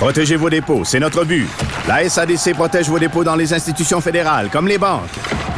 [0.00, 1.46] Protégez vos dépôts, c'est notre but.
[1.86, 5.10] La SADC protège vos dépôts dans les institutions fédérales, comme les banques.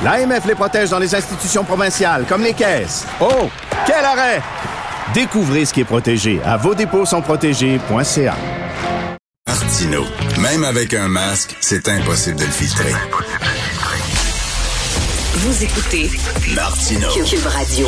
[0.02, 3.06] L'AMF les protège dans les institutions provinciales, comme les caisses.
[3.20, 3.48] Oh,
[3.86, 4.42] quel arrêt!
[5.14, 8.34] Découvrez ce qui est protégé à vos dépôts sont protégés.ca.
[9.46, 10.04] Martino,
[10.40, 12.92] même avec un masque, c'est impossible de le filtrer.
[15.34, 16.10] Vous écoutez
[16.52, 17.08] Martino.
[17.12, 17.86] Cube Radio.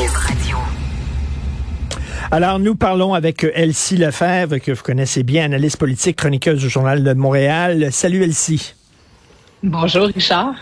[2.37, 7.05] Alors, nous parlons avec Elsie Lefebvre, que vous connaissez bien, analyste politique, chroniqueuse du Journal
[7.05, 7.93] de Montréal.
[7.93, 8.74] Salut Elsie.
[9.62, 10.57] Bonjour Richard.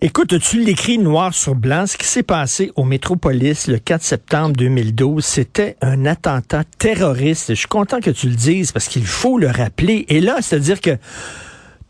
[0.00, 1.86] Écoute, tu l'écris noir sur blanc.
[1.86, 7.48] Ce qui s'est passé au Métropolis le 4 septembre 2012, c'était un attentat terroriste.
[7.50, 10.06] Je suis content que tu le dises parce qu'il faut le rappeler.
[10.08, 10.96] Et là, c'est-à-dire que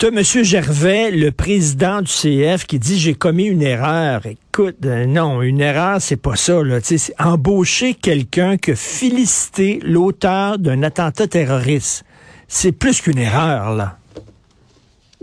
[0.02, 0.42] tu as M.
[0.42, 4.26] Gervais, le président du CF, qui dit j'ai commis une erreur.
[4.26, 6.60] Écoute, euh, non, une erreur, c'est pas ça.
[6.60, 6.80] Là.
[6.82, 12.04] C'est embaucher quelqu'un que féliciter l'auteur d'un attentat terroriste.
[12.48, 13.96] C'est plus qu'une erreur, là.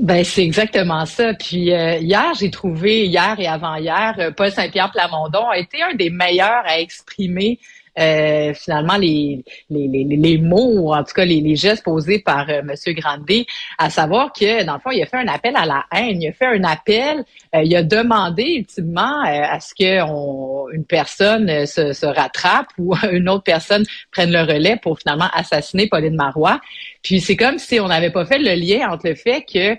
[0.01, 1.33] Ben c'est exactement ça.
[1.33, 5.93] Puis euh, hier, j'ai trouvé hier et avant-hier, euh, Paul Saint-Pierre Plamondon a été un
[5.93, 7.59] des meilleurs à exprimer
[7.99, 12.49] euh, finalement les, les, les, les, mots, en tout cas les, les gestes posés par
[12.49, 13.45] euh, Monsieur Grandet,
[13.77, 16.29] à savoir que dans le fond, il a fait un appel à la haine, il
[16.29, 21.93] a fait un appel, il a demandé ultimement à ce que on, une personne se,
[21.93, 26.59] se, rattrape ou une autre personne prenne le relais pour finalement assassiner Pauline Marois.
[27.01, 29.77] Puis c'est comme si on n'avait pas fait le lien entre le fait que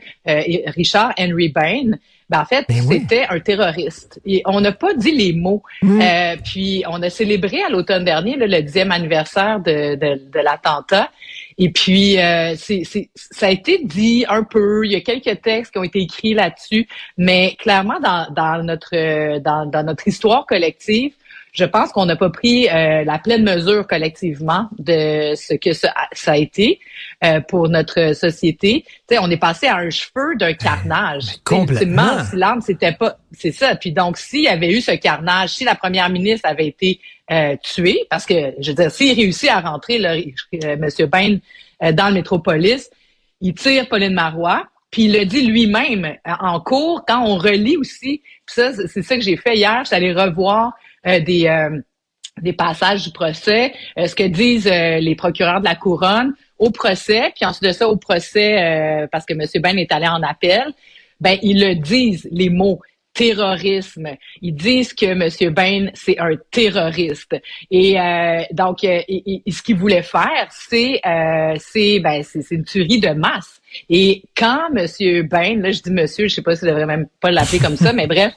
[0.70, 1.92] Richard Henry Bain
[2.30, 4.20] ben, en fait, Ben c'était un terroriste.
[4.24, 5.62] Et on n'a pas dit les mots.
[5.82, 6.00] Mm.
[6.00, 10.38] Euh, puis on a célébré à l'automne dernier là, le dixième anniversaire de, de, de
[10.38, 11.10] l'attentat.
[11.58, 14.86] Et puis, euh, c'est, c'est, ça a été dit un peu.
[14.86, 16.88] Il y a quelques textes qui ont été écrits là-dessus,
[17.18, 21.12] mais clairement dans, dans notre dans, dans notre histoire collective,
[21.52, 25.92] je pense qu'on n'a pas pris euh, la pleine mesure collectivement de ce que ça,
[26.12, 26.80] ça a été
[27.24, 28.84] euh, pour notre société.
[28.86, 31.38] Tu sais, on est passé à un cheveu d'un carnage.
[31.44, 32.02] complètement.
[32.02, 33.74] Ultimement, si l'arme, c'était pas, c'est ça.
[33.74, 37.00] Puis donc, s'il y avait eu ce carnage, si la première ministre avait été
[37.30, 41.38] euh, tuée, parce que, je veux dire, s'il réussit à rentrer, là, euh, Monsieur Bain,
[41.82, 42.90] euh, dans le métropolis,
[43.40, 44.66] il tire Pauline Marois.
[44.90, 49.02] Puis il le dit lui-même euh, en cours, quand on relit aussi, puis ça, c'est
[49.02, 50.72] ça que j'ai fait hier, j'allais revoir
[51.04, 51.80] des, euh,
[52.40, 57.32] des passages du procès, euh, ce que disent les procureurs de la couronne au procès,
[57.34, 59.46] puis ensuite de ça au procès, parce que M.
[59.62, 60.72] Ben est allé en appel,
[61.20, 62.80] ben ils le disent, les mots
[63.12, 64.08] terrorisme.
[64.40, 65.52] Ils disent que M.
[65.52, 67.36] Bain, c'est un terroriste.
[67.70, 73.00] Et euh, donc, euh, et, ce qu'il voulait faire, c'est euh, c'est ben, une tuerie
[73.00, 73.59] de masse.
[73.88, 75.28] Et quand M.
[75.28, 77.76] Bain, là je dis monsieur, je sais pas si je devrais même pas l'appeler comme
[77.76, 78.32] ça, mais bref,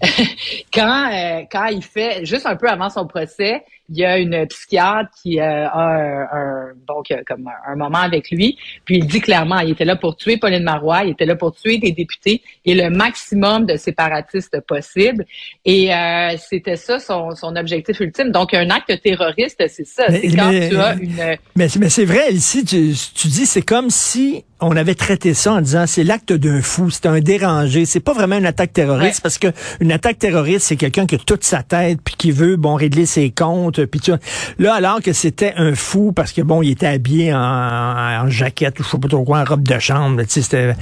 [0.72, 4.46] quand euh, quand il fait juste un peu avant son procès, il y a une
[4.46, 8.98] psychiatre qui euh, a un, un donc euh, comme un, un, moment avec lui, puis
[8.98, 11.78] il dit clairement, il était là pour tuer Pauline Marois, il était là pour tuer
[11.78, 15.26] des députés et le maximum de séparatistes possible.
[15.64, 18.30] Et euh, c'était ça son, son objectif ultime.
[18.30, 21.36] Donc un acte terroriste, c'est ça, c'est quand mais, tu as une.
[21.56, 25.54] Mais, mais c'est vrai ici, tu, tu dis, c'est comme si on avait traité ça
[25.54, 27.84] en disant c'est l'acte d'un fou, c'est un dérangé.
[27.86, 29.20] C'est pas vraiment une attaque terroriste Ouais.
[29.22, 29.48] parce que
[29.80, 33.06] une attaque terroriste, c'est quelqu'un qui a toute sa tête puis qui veut bon régler
[33.06, 33.84] ses comptes.
[33.86, 34.20] Puis tu vois.
[34.58, 38.30] là, alors que c'était un fou parce que bon, il était habillé en, en, en
[38.30, 40.22] jaquette ou je sais pas trop quoi, en robe de chambre.
[40.22, 40.74] Tu sais, c'était.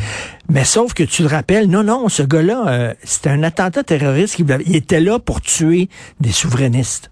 [0.50, 4.36] Mais sauf que tu le rappelles, non, non, ce gars-là, euh, c'était un attentat terroriste.
[4.36, 5.88] Qui, il était là pour tuer
[6.20, 7.10] des souverainistes.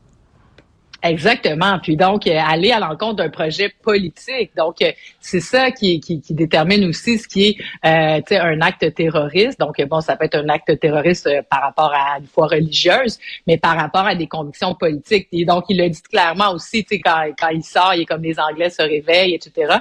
[1.07, 1.79] Exactement.
[1.81, 4.51] Puis donc, euh, aller à l'encontre d'un projet politique.
[4.57, 4.91] Donc, euh,
[5.21, 9.61] c'est ça qui, qui, qui, détermine aussi ce qui est euh, un acte terroriste.
[9.61, 13.19] Donc, bon, ça peut être un acte terroriste euh, par rapport à une foi religieuse,
[13.47, 15.29] mais par rapport à des convictions politiques.
[15.33, 18.39] Et donc, il le dit clairement aussi, quand, quand il sort, il est comme les
[18.41, 19.77] Anglais se réveillent, etc.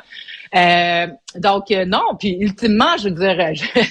[0.56, 2.16] Euh, donc, non.
[2.20, 3.82] Puis, ultimement, je veux dire, je,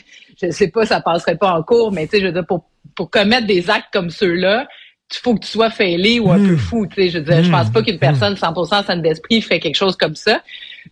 [0.40, 2.64] je sais pas, ça passerait pas en cours, mais tu sais, je veux dire, pour,
[2.94, 4.68] pour commettre des actes comme ceux-là,
[5.12, 6.48] faut que tu sois fêlé ou un Mmh.
[6.48, 7.08] peu fou, tu sais.
[7.10, 10.16] Je veux dire, je pense pas qu'une personne 100% saine d'esprit ferait quelque chose comme
[10.16, 10.42] ça.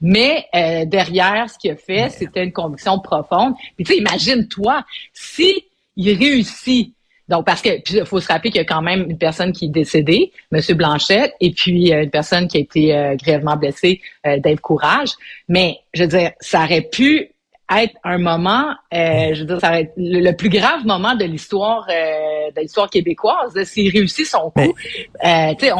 [0.00, 3.54] Mais euh, derrière, ce qu'il a fait, c'était une conviction profonde.
[3.76, 5.64] Puis tu sais, imagine-toi, si
[5.96, 6.94] il réussit
[7.28, 9.66] Donc, parce que il faut se rappeler qu'il y a quand même une personne qui
[9.66, 10.60] est décédée, M.
[10.76, 15.10] Blanchette, et puis euh, une personne qui a été euh, grièvement blessée, euh, Dave Courage.
[15.48, 17.31] Mais, je veux dire, ça aurait pu
[17.80, 22.60] être un moment, je veux dire, ça aurait le, plus grave moment de l'histoire de
[22.60, 23.52] l'histoire québécoise.
[23.64, 24.74] S'il réussit son coup,
[25.22, 25.72] mais, tu sais,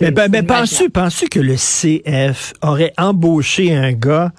[0.00, 4.32] mais, ben, ben penses-tu, penses que le CF aurait embauché un gars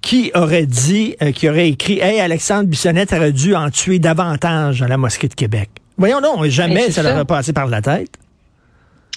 [0.00, 4.82] qui aurait dit, euh, qui aurait écrit, Hey, Alexandre Bissonnette aurait dû en tuer davantage
[4.82, 5.68] à la mosquée de Québec.
[5.96, 8.10] Voyons donc, jamais ça leur passé par la tête.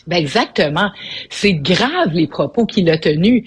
[0.08, 0.90] Ben exactement.
[1.30, 3.44] C'est grave les propos qu'il a tenus.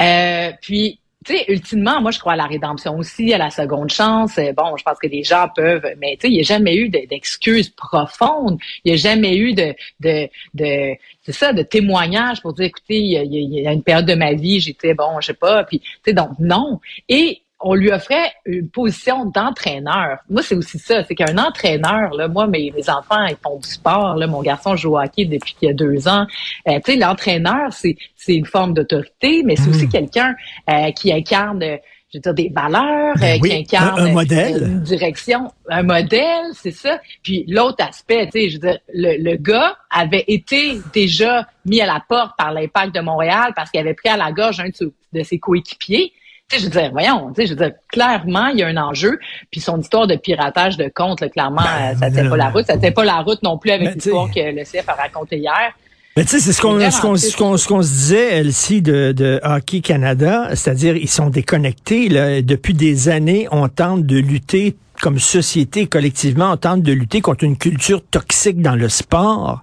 [0.00, 3.90] Euh, puis tu sais, ultimement, moi, je crois à la rédemption aussi, à la seconde
[3.90, 4.38] chance.
[4.38, 6.76] Euh, bon, je pense que les gens peuvent, mais tu sais, il n'y a jamais
[6.76, 8.58] eu d'excuses profondes.
[8.84, 13.00] Il n'y a jamais eu de, de, de c'est ça, de témoignages pour dire, écoutez,
[13.00, 15.86] il y, a, une période de ma vie, j'étais, bon, je sais pas, puis, tu
[16.06, 16.80] sais, donc, non.
[17.08, 20.18] Et on lui offrait une position d'entraîneur.
[20.30, 21.02] Moi, c'est aussi ça.
[21.04, 24.14] C'est qu'un entraîneur, là, moi, mes, mes enfants, ils font du sport.
[24.14, 26.26] Là, mon garçon joue au hockey depuis qu'il y a deux ans.
[26.68, 29.90] Euh, tu sais, l'entraîneur, c'est, c'est une forme d'autorité, mais c'est aussi hmm.
[29.90, 30.34] quelqu'un
[30.70, 31.78] euh, qui incarne
[32.10, 34.62] je veux dire, des valeurs, ben euh, qui incarne un, modèle.
[34.62, 36.98] une direction, un modèle, c'est ça.
[37.22, 41.82] Puis l'autre aspect, tu sais, je veux dire, le, le, gars avait été déjà mis
[41.82, 44.70] à la porte par l'impact de Montréal parce qu'il avait pris à la gorge un
[44.70, 46.14] de ses coéquipiers
[46.56, 49.18] je veux dire, voyons, tu sais, je veux dire, clairement, il y a un enjeu.
[49.50, 52.66] Puis son histoire de piratage de compte, clairement, ben, euh, ça tient pas la route.
[52.66, 55.72] Ça tient pas la route non plus avec l'histoire que le CF a raconté hier.
[56.16, 59.40] Mais tu sais, c'est ce qu'on ce qu'on ce qu'on se disait ici de, de
[59.44, 62.42] Hockey Canada, c'est-à-dire ils sont déconnectés là.
[62.42, 63.46] depuis des années.
[63.52, 68.60] On tente de lutter comme société collectivement, on tente de lutter contre une culture toxique
[68.62, 69.62] dans le sport.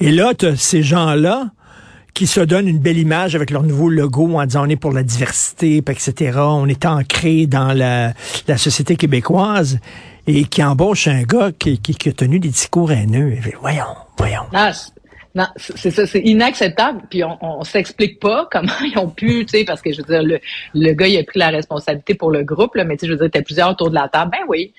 [0.00, 1.46] Et là, ces gens-là
[2.14, 4.92] qui se donnent une belle image avec leur nouveau logo en disant on est pour
[4.92, 6.38] la diversité, etc.
[6.38, 8.12] On est ancré dans la,
[8.56, 9.78] société québécoise
[10.26, 13.36] et qui embauche un gars qui, a tenu des discours haineux.
[13.60, 13.84] voyons,
[14.16, 14.42] voyons.
[15.34, 17.02] Non, c'est ça, c'est inacceptable.
[17.08, 20.04] Puis on, on s'explique pas comment ils ont pu, tu sais, parce que je veux
[20.04, 20.40] dire,
[20.74, 23.12] le, gars il a pris la responsabilité pour le groupe, là, mais tu sais, je
[23.12, 24.32] veux dire, t'as plusieurs autour de la table.
[24.32, 24.72] Ben oui,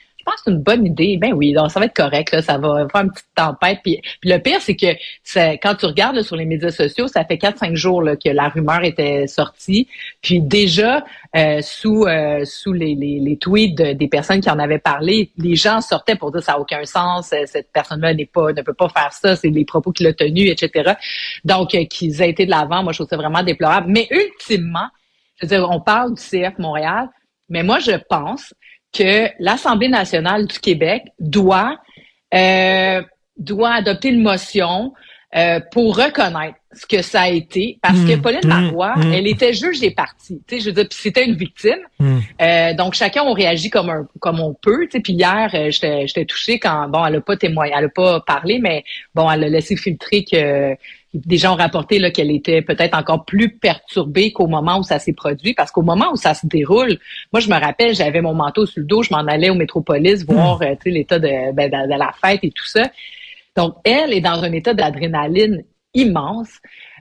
[0.44, 1.18] c'est une bonne idée.
[1.18, 3.80] Ben oui, donc ça va être correct, là, ça va faire une petite tempête.
[3.84, 4.88] Puis, le pire, c'est que
[5.58, 8.84] quand tu regardes sur les médias sociaux, ça fait 4-5 jours là, que la rumeur
[8.84, 9.88] était sortie.
[10.22, 11.04] Puis déjà,
[11.36, 15.56] euh, sous euh, sous les, les, les tweets des personnes qui en avaient parlé, les
[15.56, 18.74] gens sortaient pour dire ça n'a aucun sens, euh, cette personne-là n'est pas ne peut
[18.74, 20.94] pas faire ça, c'est les propos qu'il a tenus, etc.
[21.46, 23.88] Donc, qu'ils aient été de l'avant, moi je trouve ça vraiment déplorable.
[23.90, 24.88] Mais ultimement,
[25.38, 27.10] je veux dire, on parle du CF Montréal,
[27.50, 28.54] mais moi je pense
[28.94, 31.78] que l'Assemblée nationale du Québec doit
[32.34, 33.02] euh,
[33.38, 34.94] doit adopter une motion
[35.36, 39.14] euh, pour reconnaître ce que ça a été, parce que mmh, Pauline mmh, Marois, mmh.
[39.14, 40.42] elle était juge des partis.
[40.48, 41.80] Tu sais, je veux dire, c'était une victime.
[42.42, 44.86] Euh, donc chacun on réagit comme un, comme on peut.
[44.86, 47.86] Tu sais, puis hier, euh, j'étais, j'étais touchée quand bon, elle a pas témoigné, elle
[47.86, 48.84] a pas parlé, mais
[49.14, 50.76] bon, elle a laissé filtrer que
[51.14, 55.00] des gens ont rapporté là qu'elle était peut-être encore plus perturbée qu'au moment où ça
[55.00, 57.00] s'est produit, parce qu'au moment où ça se déroule,
[57.34, 60.26] moi je me rappelle, j'avais mon manteau sur le dos, je m'en allais au Métropolis
[60.26, 62.84] voir, euh, tu sais, l'état de, ben, de la fête et tout ça.
[63.56, 65.64] Donc elle est dans un état d'adrénaline
[65.94, 66.50] immense.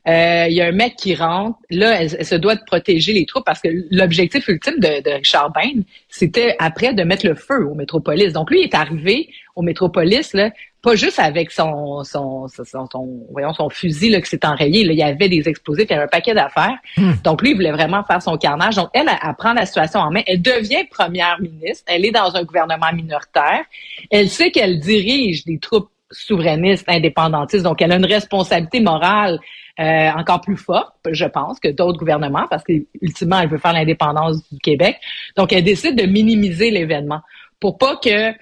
[0.07, 1.59] Euh, il y a un mec qui rentre.
[1.71, 5.83] Là, elle, se doit de protéger les troupes parce que l'objectif ultime de, Richard Bain,
[6.09, 8.33] c'était après de mettre le feu au Métropolis.
[8.33, 10.51] Donc lui, il est arrivé au Métropolis, là,
[10.81, 12.89] pas juste avec son son, son,
[13.33, 14.85] voyons, son fusil là, qui s'est enrayé.
[14.85, 16.79] Là, il y avait des explosifs, il y avait un paquet d'affaires.
[16.97, 17.15] Hmm.
[17.25, 18.77] Donc lui, il voulait vraiment faire son carnage.
[18.77, 20.23] Donc elle, elle, elle prend la situation en main.
[20.27, 21.85] Elle devient première ministre.
[21.87, 23.65] Elle est dans un gouvernement minoritaire.
[24.11, 27.65] Elle sait qu'elle dirige des troupes souverainiste, indépendantiste.
[27.65, 29.39] Donc, elle a une responsabilité morale
[29.81, 34.49] euh, encore plus forte, je pense, que d'autres gouvernements, parce qu'ultimement, elle veut faire l'indépendance
[34.51, 34.97] du Québec.
[35.37, 37.21] Donc, elle décide de minimiser l'événement
[37.61, 38.33] pour pas que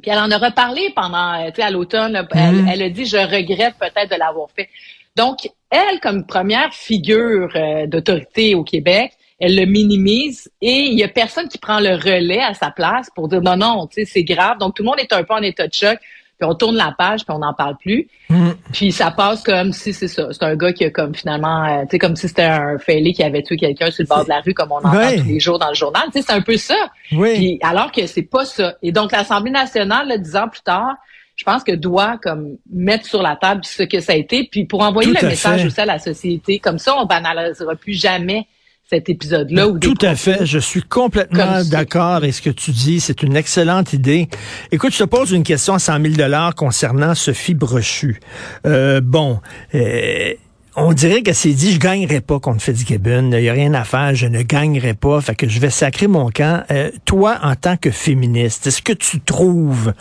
[0.00, 2.16] puis elle en a reparlé pendant, euh, tu sais, à l'automne.
[2.16, 2.70] Mm-hmm.
[2.72, 4.68] Elle, a dit, je regrette peut-être de l'avoir fait.
[5.16, 11.02] Donc, elle, comme première figure euh, d'autorité au Québec, elle le minimise et il y
[11.02, 14.10] a personne qui prend le relais à sa place pour dire non, non, tu sais,
[14.10, 14.58] c'est grave.
[14.58, 15.98] Donc, tout le monde est un peu en état de choc
[16.42, 18.08] puis on tourne la page, puis on n'en parle plus.
[18.28, 18.50] Mm.
[18.72, 20.26] Puis ça passe comme si c'est ça.
[20.32, 23.12] C'est un gars qui a comme finalement, euh, tu sais, comme si c'était un fêlé
[23.12, 25.38] qui avait tué quelqu'un sur le bord de la rue, comme on entend tous les
[25.38, 26.02] jours dans le journal.
[26.06, 26.74] Tu sais, c'est un peu ça.
[27.12, 27.60] Oui.
[27.62, 28.74] alors que c'est pas ça.
[28.82, 30.96] Et donc l'Assemblée nationale, dix ans plus tard,
[31.36, 34.64] je pense que doit comme mettre sur la table ce que ça a été, puis
[34.64, 36.58] pour envoyer le message aussi à la société.
[36.58, 38.48] Comme ça, on banalisera plus jamais
[38.92, 39.68] cet épisode-là.
[39.80, 40.44] Tout à fait.
[40.44, 43.00] Je suis complètement d'accord avec ce que tu dis.
[43.00, 44.28] C'est une excellente idée.
[44.70, 48.20] Écoute, je te pose une question à 100 000 concernant Sophie Brochu.
[48.66, 49.40] Euh, bon,
[49.74, 50.34] euh,
[50.74, 53.84] on dirait qu'elle s'est dit, je gagnerai pas contre Fitzgibbon, il n'y a rien à
[53.84, 56.64] faire, je ne gagnerai pas, fait que je vais sacrer mon camp.
[56.70, 59.92] Euh, toi, en tant que féministe, est-ce que tu trouves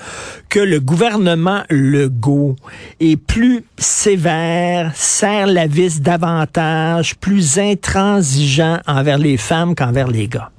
[0.50, 2.56] que le gouvernement Legault
[3.01, 10.51] est plus sévère, serre la vis davantage, plus intransigeant envers les femmes qu'envers les gars?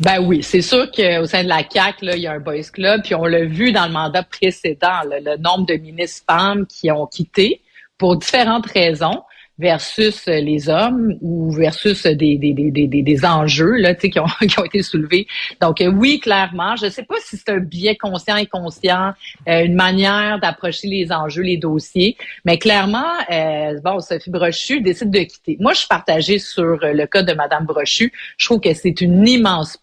[0.00, 2.62] Ben oui, c'est sûr qu'au sein de la CAC, là, il y a un boys
[2.72, 6.90] club, puis on l'a vu dans le mandat précédent, le nombre de ministres femmes qui
[6.90, 7.60] ont quitté
[8.00, 9.22] pour différentes raisons
[9.58, 14.58] versus les hommes ou versus des, des, des, des, des enjeux là, qui, ont, qui
[14.58, 15.26] ont été soulevés.
[15.60, 19.12] Donc euh, oui, clairement, je ne sais pas si c'est un biais conscient et conscient,
[19.48, 22.16] euh, une manière d'approcher les enjeux, les dossiers,
[22.46, 25.58] mais clairement, euh, bon, Sophie Brochu décide de quitter.
[25.60, 28.10] Moi, je suis partagée sur le cas de Madame Brochu.
[28.38, 29.76] Je trouve que c'est une immense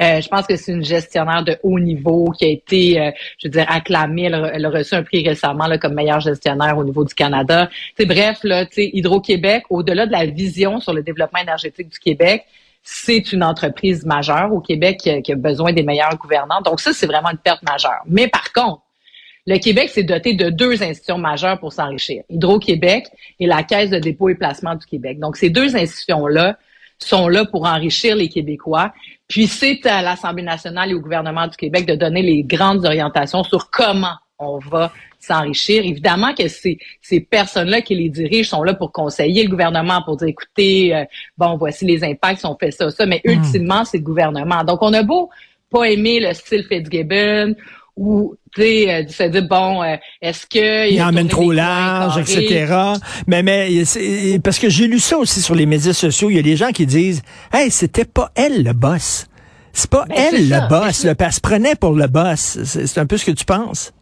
[0.00, 3.48] Euh, je pense que c'est une gestionnaire de haut niveau qui a été, euh, je
[3.48, 4.24] veux dire, acclamée.
[4.24, 7.68] Elle, a reçu un prix récemment comme meilleure gestionnaire au niveau du Canada.
[7.96, 8.40] C'est bref,
[8.76, 12.44] Hydro-Québec, au-delà de la vision sur le développement énergétique du Québec,
[12.82, 16.60] c'est une entreprise majeure au Québec qui a, qui a besoin des meilleurs gouvernants.
[16.62, 18.02] Donc ça, c'est vraiment une perte majeure.
[18.06, 18.82] Mais par contre,
[19.46, 22.24] le Québec s'est doté de deux institutions majeures pour s'enrichir.
[22.30, 23.06] Hydro-Québec
[23.38, 25.20] et la Caisse de dépôt et placement du Québec.
[25.20, 26.58] Donc, ces deux institutions-là
[26.98, 28.92] sont là pour enrichir les Québécois.
[29.28, 33.42] Puis c'est à l'Assemblée nationale et au gouvernement du Québec de donner les grandes orientations
[33.44, 35.84] sur comment on va s'enrichir.
[35.84, 40.16] Évidemment que ces, ces personnes-là qui les dirigent sont là pour conseiller le gouvernement, pour
[40.16, 41.04] dire, écoutez, euh,
[41.36, 43.30] bon, voici les impacts si on fait ça, ça, mais hmm.
[43.30, 44.62] ultimement, c'est le gouvernement.
[44.64, 45.30] Donc, on a beau
[45.70, 47.54] pas aimer le style Fitzgibbon
[47.96, 52.72] ou tu sais euh, se dire bon euh, est-ce que il emmène trop large etc.
[53.26, 53.70] Mais mais
[54.44, 56.30] parce que j'ai lu ça aussi sur les médias sociaux.
[56.30, 57.22] Il y a des gens qui disent
[57.52, 59.26] hey c'était pas elle le boss.
[59.72, 63.06] C'est pas ben, elle le boss le elle se prenait pour le boss c'est un
[63.06, 63.92] peu ce que tu penses?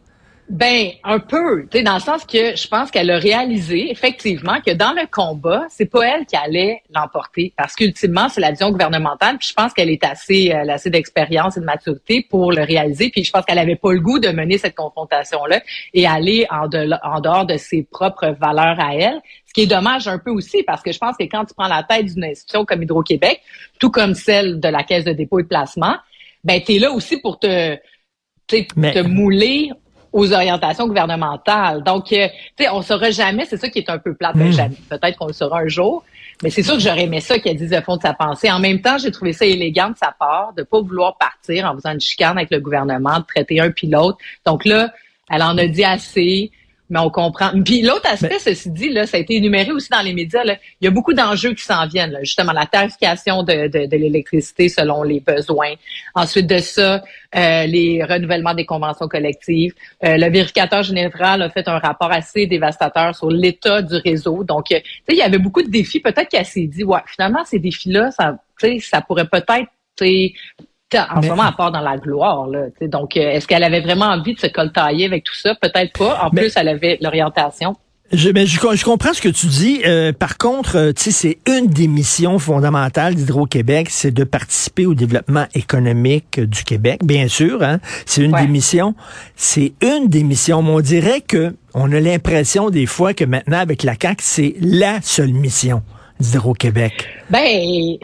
[0.47, 4.61] Ben un peu, tu sais dans le sens que je pense qu'elle a réalisé effectivement
[4.63, 8.69] que dans le combat, c'est pas elle qui allait l'emporter parce qu'ultimement c'est la vision
[8.69, 9.39] gouvernementale.
[9.39, 13.09] Puis je pense qu'elle est assez, euh, assez d'expérience et de maturité pour le réaliser.
[13.09, 15.61] Puis je pense qu'elle avait pas le goût de mener cette confrontation là
[15.95, 16.69] et aller en,
[17.03, 19.21] en dehors de ses propres valeurs à elle.
[19.47, 21.67] Ce qui est dommage un peu aussi parce que je pense que quand tu prends
[21.67, 23.41] la tête d'une institution comme Hydro-Québec,
[23.79, 25.95] tout comme celle de la Caisse de dépôt et de placement,
[26.43, 27.77] ben tu es là aussi pour te
[28.47, 29.71] te mouler
[30.15, 31.83] aux orientations gouvernementales.
[31.83, 34.49] Donc, euh, tu sais, on saura jamais, c'est ça qui est un peu plate, ben,
[34.49, 34.73] hmm.
[34.89, 36.05] Peut-être qu'on le saura un jour,
[36.41, 38.49] mais c'est sûr que j'aurais aimé ça qu'elle dise le fond de sa pensée.
[38.49, 41.75] En même temps, j'ai trouvé ça élégant de sa part de pas vouloir partir en
[41.75, 44.17] faisant une chicane avec le gouvernement, de traiter un puis l'autre.
[44.45, 44.93] Donc là,
[45.29, 46.49] elle en a dit assez
[46.89, 47.51] mais on comprend.
[47.63, 50.43] Puis l'autre aspect, ceci dit, là, ça a été énuméré aussi dans les médias.
[50.43, 50.55] Là.
[50.81, 52.11] Il y a beaucoup d'enjeux qui s'en viennent.
[52.11, 52.19] Là.
[52.23, 55.73] Justement, la tarification de, de, de l'électricité selon les besoins.
[56.13, 57.03] Ensuite de ça,
[57.35, 59.73] euh, les renouvellements des conventions collectives.
[60.03, 64.43] Euh, le vérificateur général a fait un rapport assez dévastateur sur l'état du réseau.
[64.43, 65.99] Donc, euh, tu sais, il y avait beaucoup de défis.
[65.99, 68.37] Peut-être qu'elle s'est dit, ouais, finalement, ces défis-là, ça,
[68.79, 69.69] ça pourrait peut-être
[70.93, 72.47] en ce moment, à part dans la gloire.
[72.47, 75.55] Là, donc, euh, est-ce qu'elle avait vraiment envie de se coltailler avec tout ça?
[75.55, 76.19] Peut-être pas.
[76.23, 77.75] En plus, elle avait l'orientation.
[78.11, 79.81] Je, ben, je, je, comprends ce que tu dis.
[79.83, 84.85] Euh, par contre, euh, tu sais, c'est une des missions fondamentales d'Hydro-Québec, c'est de participer
[84.85, 87.63] au développement économique du Québec, bien sûr.
[87.63, 88.93] Hein, c'est une des missions.
[89.35, 90.61] C'est une des missions.
[90.61, 94.55] Mais on dirait que on a l'impression des fois que maintenant, avec la CAQ, c'est
[94.61, 95.81] la seule mission
[96.19, 97.07] d'Hydro-Québec.
[97.29, 97.97] Ben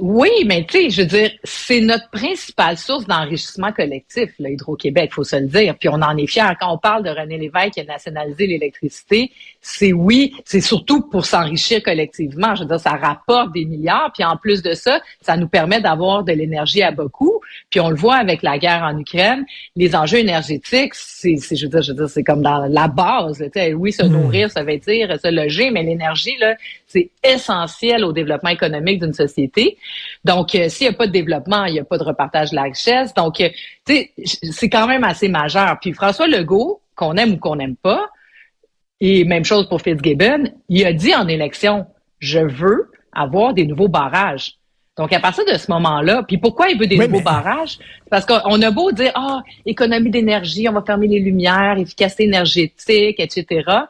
[0.00, 5.24] oui, mais tu sais, je veux dire, c'est notre principale source d'enrichissement collectif, Hydro-Québec, faut
[5.24, 5.76] se le dire.
[5.78, 6.56] Puis on en est fiers.
[6.60, 11.24] Quand on parle de René Lévesque qui a nationalisé l'électricité, c'est oui, c'est surtout pour
[11.24, 12.54] s'enrichir collectivement.
[12.54, 14.10] Je veux dire, ça rapporte des milliards.
[14.12, 17.40] Puis en plus de ça, ça nous permet d'avoir de l'énergie à beaucoup.
[17.72, 21.70] Puis on le voit avec la guerre en Ukraine, les enjeux énergétiques, c'est, je veux
[21.70, 23.40] dire, je veux dire, c'est comme dans la base.
[23.40, 24.12] Là, oui, se hmm.
[24.12, 26.54] nourrir, veut dire se loger, mais l'énergie là,
[26.86, 29.78] c'est essentiel au développement économique d'une société.
[30.22, 32.56] Donc, euh, s'il n'y a pas de développement, il n'y a pas de repartage de
[32.56, 33.14] la richesse.
[33.14, 33.48] Donc, euh,
[33.86, 35.78] c'est quand même assez majeur.
[35.80, 38.06] Puis François Legault, qu'on aime ou qu'on n'aime pas,
[39.00, 41.86] et même chose pour Fitzgibbon, il a dit en élection,
[42.18, 44.58] je veux avoir des nouveaux barrages.
[44.98, 47.78] Donc, à partir de ce moment-là, puis pourquoi il veut des nouveaux barrages?
[48.10, 53.18] Parce qu'on a beau dire, ah, économie d'énergie, on va fermer les lumières, efficacité énergétique,
[53.18, 53.86] etc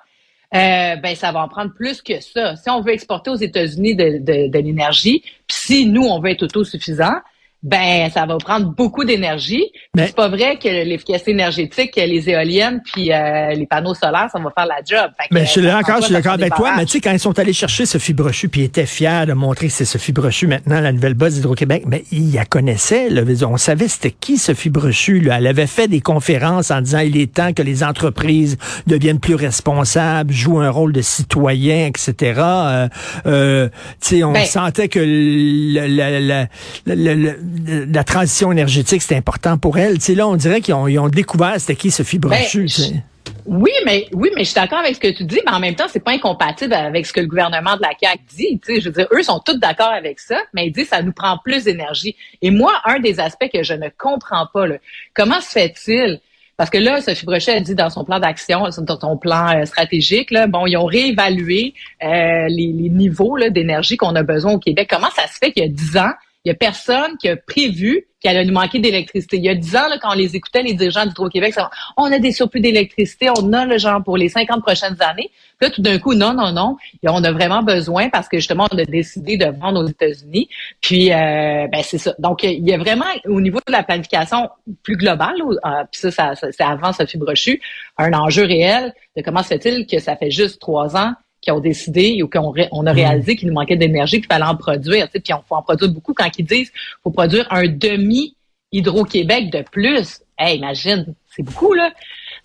[0.54, 2.56] euh, ben ça va en prendre plus que ça.
[2.56, 6.30] Si on veut exporter aux États-Unis de, de, de l'énergie, puis si nous on veut
[6.30, 7.14] être autosuffisant,
[7.62, 9.64] ben ça va prendre beaucoup d'énergie.
[9.95, 14.38] Mais- C'est pas vrai que l'efficacité énergétique, les éoliennes puis euh, les panneaux solaires, ça
[14.40, 15.11] va faire la job.
[15.21, 16.92] Fait que, Mais je suis euh, d'accord, je suis d'accord avec des toi, mais tu
[16.92, 19.73] sais, quand ils sont allés chercher Sophie Brochu, puis ils étaient fiers de montrer que
[19.73, 23.23] c'est Sophie Brochu maintenant, la nouvelle boss d'Hydro-Québec, mais ils la connaissaient, là.
[23.49, 25.38] On savait c'était qui Sophie Brochu, là.
[25.38, 29.35] Elle avait fait des conférences en disant il est temps que les entreprises deviennent plus
[29.37, 32.40] responsables, jouent un rôle de citoyen, etc.
[32.42, 32.88] Euh,
[33.26, 33.69] euh,
[34.00, 36.47] tu sais, on Ben- sentait que le- la, la,
[36.87, 37.33] la,
[37.66, 39.99] la- transition énergétique, c'était important pour elle.
[40.14, 42.62] Là, on dirait qu'ils ont, découvert c'était qui Sophie Brochu.
[42.62, 43.02] Ben, sais.
[43.44, 45.75] Oui, mais oui, mais je suis d'accord avec ce que tu dis, mais en même
[45.75, 48.61] temps, c'est pas incompatible avec ce que le gouvernement de la CAQ dit.
[48.64, 50.97] Tu sais, je veux dire, eux sont tous d'accord avec ça, mais ils disent que
[50.97, 52.14] ça nous prend plus d'énergie.
[52.40, 54.76] Et moi, un des aspects que je ne comprends pas, là,
[55.14, 56.21] comment se fait-il?
[56.56, 59.64] Parce que là, Sophie Brochet a dit dans son plan d'action, dans son plan euh,
[59.64, 64.59] stratégique, là, bon, ils ont réévalué euh, les, les niveaux d'énergie qu'on a besoin au
[64.59, 64.87] Québec.
[64.88, 66.12] Comment ça se fait qu'il y a 10 ans,
[66.44, 69.37] il y a personne qui a prévu qu'il allait nous manquer d'électricité.
[69.37, 71.54] Il y a 10 ans, là, quand on les écoutait, les dirigeants du Québec,
[71.96, 75.30] on a des surplus d'électricité, on a le genre pour les 50 prochaines années.
[75.58, 78.66] Puis là, tout d'un coup, non, non, non, on a vraiment besoin parce que justement,
[78.72, 80.49] on a décidé de vendre aux États-Unis.
[80.80, 82.14] Puis, euh, ben c'est ça.
[82.18, 84.49] Donc, il y a vraiment, au niveau de la planification
[84.82, 87.61] plus globale, euh, puis ça, ça, ça- c'est avant Sophie Brochu,
[87.99, 91.61] un enjeu réel de comment se fait-il que ça fait juste trois ans qu'ils ont
[91.61, 95.06] décidé ou qu'on on a réalisé qu'il nous manquait d'énergie qu'il fallait en produire.
[95.06, 96.72] tu sais, Puis on faut en produire beaucoup quand ils disent
[97.02, 98.34] faut produire un demi
[98.72, 100.22] Hydro-Québec de plus.
[100.38, 101.92] Hey, imagine, c'est beaucoup, là.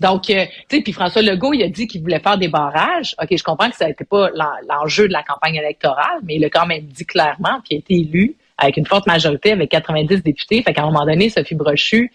[0.01, 3.15] Donc, euh, tu sais, puis François Legault, il a dit qu'il voulait faire des barrages.
[3.21, 6.45] OK, je comprends que ça n'était pas l'en- l'enjeu de la campagne électorale, mais il
[6.45, 9.71] a quand même dit clairement, puis il a été élu avec une forte majorité, avec
[9.71, 10.61] 90 députés.
[10.61, 12.11] Fait qu'à un moment donné, Sophie Brochu,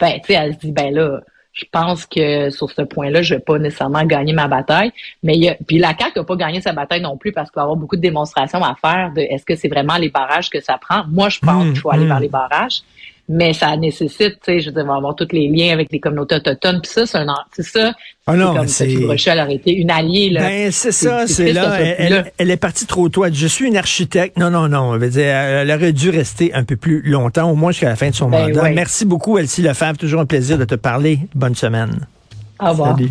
[0.00, 1.20] ben, tu sais, elle se dit, ben là,
[1.52, 4.92] je pense que sur ce point-là, je vais pas nécessairement gagner ma bataille.
[5.22, 7.50] Mais il y a, puis la CAQ n'a pas gagné sa bataille non plus parce
[7.50, 10.08] qu'il va y avoir beaucoup de démonstrations à faire de est-ce que c'est vraiment les
[10.08, 11.04] barrages que ça prend.
[11.08, 12.08] Moi, je pense Mm, qu'il faut aller mm.
[12.08, 12.82] vers les barrages.
[13.28, 15.90] Mais ça nécessite, tu sais, je veux dire, il va avoir tous les liens avec
[15.92, 16.80] les communautés autochtones.
[16.82, 17.92] Puis ça, c'est un, c'est ça.
[18.26, 20.40] Ah non, c'est comme c'est- Sophie Brochu, elle aurait été une alliée, là.
[20.40, 21.78] Ben, c'est ça, c'est là.
[22.36, 23.24] Elle, est partie trop tôt.
[23.32, 24.36] Je suis une architecte.
[24.38, 24.98] Non, non, non.
[24.98, 28.10] Veut dire, elle aurait dû rester un peu plus longtemps, au moins jusqu'à la fin
[28.10, 28.62] de son Ben mandat.
[28.64, 28.74] ouais.
[28.74, 29.96] Merci beaucoup, Elsie Lefebvre.
[29.98, 31.20] Toujours un plaisir de te parler.
[31.34, 32.06] Bonne semaine.
[32.60, 32.96] Au revoir.
[32.96, 33.10] Salut.